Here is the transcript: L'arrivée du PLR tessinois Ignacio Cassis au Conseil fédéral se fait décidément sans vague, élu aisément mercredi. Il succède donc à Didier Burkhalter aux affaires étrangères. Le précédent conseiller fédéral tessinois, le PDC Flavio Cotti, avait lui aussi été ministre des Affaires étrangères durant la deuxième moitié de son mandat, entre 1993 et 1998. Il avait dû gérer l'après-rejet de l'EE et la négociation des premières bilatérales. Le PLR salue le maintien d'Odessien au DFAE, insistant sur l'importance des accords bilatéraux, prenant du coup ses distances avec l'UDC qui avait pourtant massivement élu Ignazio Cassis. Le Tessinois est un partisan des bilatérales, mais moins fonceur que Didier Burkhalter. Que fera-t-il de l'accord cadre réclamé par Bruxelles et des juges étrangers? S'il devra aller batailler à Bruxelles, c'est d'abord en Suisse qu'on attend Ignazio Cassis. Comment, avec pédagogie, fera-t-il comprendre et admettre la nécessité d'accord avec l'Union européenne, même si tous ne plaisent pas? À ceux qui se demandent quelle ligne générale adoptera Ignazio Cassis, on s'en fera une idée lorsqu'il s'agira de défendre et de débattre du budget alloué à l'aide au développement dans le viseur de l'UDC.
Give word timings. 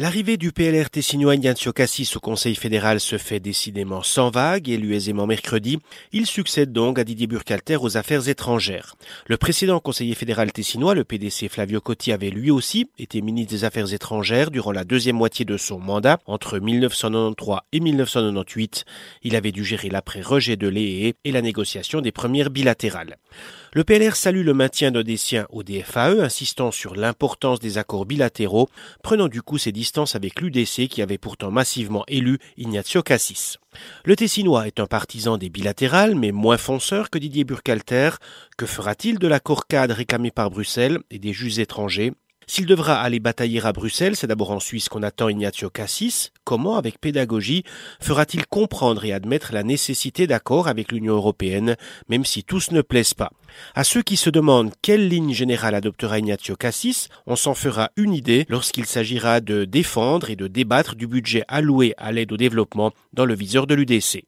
L'arrivée 0.00 0.36
du 0.36 0.52
PLR 0.52 0.90
tessinois 0.90 1.34
Ignacio 1.34 1.72
Cassis 1.72 2.14
au 2.14 2.20
Conseil 2.20 2.54
fédéral 2.54 3.00
se 3.00 3.18
fait 3.18 3.40
décidément 3.40 4.04
sans 4.04 4.30
vague, 4.30 4.68
élu 4.68 4.94
aisément 4.94 5.26
mercredi. 5.26 5.80
Il 6.12 6.26
succède 6.26 6.70
donc 6.70 7.00
à 7.00 7.04
Didier 7.04 7.26
Burkhalter 7.26 7.78
aux 7.80 7.96
affaires 7.96 8.28
étrangères. 8.28 8.94
Le 9.26 9.36
précédent 9.36 9.80
conseiller 9.80 10.14
fédéral 10.14 10.52
tessinois, 10.52 10.94
le 10.94 11.02
PDC 11.02 11.48
Flavio 11.48 11.80
Cotti, 11.80 12.12
avait 12.12 12.30
lui 12.30 12.52
aussi 12.52 12.88
été 12.96 13.20
ministre 13.20 13.50
des 13.50 13.64
Affaires 13.64 13.92
étrangères 13.92 14.52
durant 14.52 14.70
la 14.70 14.84
deuxième 14.84 15.16
moitié 15.16 15.44
de 15.44 15.56
son 15.56 15.80
mandat, 15.80 16.20
entre 16.26 16.60
1993 16.60 17.62
et 17.72 17.80
1998. 17.80 18.84
Il 19.24 19.34
avait 19.34 19.50
dû 19.50 19.64
gérer 19.64 19.88
l'après-rejet 19.88 20.54
de 20.54 20.68
l'EE 20.68 21.16
et 21.24 21.32
la 21.32 21.42
négociation 21.42 22.00
des 22.00 22.12
premières 22.12 22.50
bilatérales. 22.50 23.16
Le 23.74 23.84
PLR 23.84 24.16
salue 24.16 24.44
le 24.44 24.54
maintien 24.54 24.90
d'Odessien 24.90 25.46
au 25.50 25.62
DFAE, 25.62 26.22
insistant 26.22 26.70
sur 26.70 26.96
l'importance 26.96 27.60
des 27.60 27.76
accords 27.76 28.06
bilatéraux, 28.06 28.70
prenant 29.02 29.28
du 29.28 29.42
coup 29.42 29.58
ses 29.58 29.72
distances 29.72 30.14
avec 30.14 30.40
l'UDC 30.40 30.88
qui 30.88 31.02
avait 31.02 31.18
pourtant 31.18 31.50
massivement 31.50 32.04
élu 32.08 32.38
Ignazio 32.56 33.02
Cassis. 33.02 33.58
Le 34.06 34.16
Tessinois 34.16 34.66
est 34.66 34.80
un 34.80 34.86
partisan 34.86 35.36
des 35.36 35.50
bilatérales, 35.50 36.14
mais 36.14 36.32
moins 36.32 36.56
fonceur 36.56 37.10
que 37.10 37.18
Didier 37.18 37.44
Burkhalter. 37.44 38.10
Que 38.56 38.64
fera-t-il 38.64 39.18
de 39.18 39.28
l'accord 39.28 39.66
cadre 39.66 39.94
réclamé 39.94 40.30
par 40.30 40.50
Bruxelles 40.50 41.00
et 41.10 41.18
des 41.18 41.34
juges 41.34 41.58
étrangers? 41.58 42.14
S'il 42.48 42.64
devra 42.64 43.00
aller 43.00 43.20
batailler 43.20 43.64
à 43.64 43.72
Bruxelles, 43.74 44.16
c'est 44.16 44.26
d'abord 44.26 44.50
en 44.50 44.58
Suisse 44.58 44.88
qu'on 44.88 45.02
attend 45.02 45.28
Ignazio 45.28 45.68
Cassis. 45.68 46.32
Comment, 46.44 46.78
avec 46.78 46.98
pédagogie, 46.98 47.62
fera-t-il 48.00 48.46
comprendre 48.46 49.04
et 49.04 49.12
admettre 49.12 49.52
la 49.52 49.62
nécessité 49.62 50.26
d'accord 50.26 50.66
avec 50.66 50.90
l'Union 50.90 51.14
européenne, 51.14 51.76
même 52.08 52.24
si 52.24 52.44
tous 52.44 52.70
ne 52.70 52.80
plaisent 52.80 53.12
pas? 53.12 53.32
À 53.74 53.84
ceux 53.84 54.02
qui 54.02 54.16
se 54.16 54.30
demandent 54.30 54.72
quelle 54.80 55.08
ligne 55.08 55.34
générale 55.34 55.74
adoptera 55.74 56.18
Ignazio 56.18 56.56
Cassis, 56.56 57.10
on 57.26 57.36
s'en 57.36 57.54
fera 57.54 57.90
une 57.96 58.14
idée 58.14 58.46
lorsqu'il 58.48 58.86
s'agira 58.86 59.40
de 59.40 59.66
défendre 59.66 60.30
et 60.30 60.36
de 60.36 60.46
débattre 60.46 60.94
du 60.94 61.06
budget 61.06 61.44
alloué 61.48 61.92
à 61.98 62.12
l'aide 62.12 62.32
au 62.32 62.38
développement 62.38 62.92
dans 63.12 63.26
le 63.26 63.34
viseur 63.34 63.66
de 63.66 63.74
l'UDC. 63.74 64.24